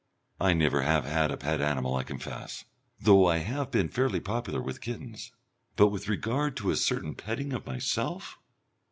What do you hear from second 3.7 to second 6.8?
fairly popular with kittens. But with regard to a